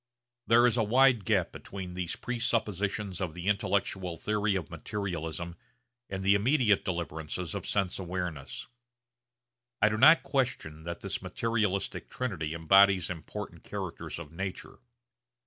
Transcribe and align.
There 0.47 0.65
is 0.65 0.77
a 0.77 0.83
wide 0.83 1.25
gap 1.25 1.51
between 1.51 1.93
these 1.93 2.15
presuppositions 2.15 3.21
of 3.21 3.35
the 3.35 3.47
intellectual 3.47 4.17
theory 4.17 4.55
of 4.55 4.71
materialism 4.71 5.55
and 6.09 6.23
the 6.23 6.33
immediate 6.33 6.83
deliverances 6.83 7.53
of 7.53 7.67
sense 7.67 7.99
awareness. 7.99 8.65
I 9.79 9.89
do 9.89 9.99
not 9.99 10.23
question 10.23 10.85
that 10.85 11.01
this 11.01 11.21
materialistic 11.21 12.09
trinity 12.09 12.55
embodies 12.55 13.11
important 13.11 13.63
characters 13.63 14.17
of 14.17 14.31
nature. 14.31 14.79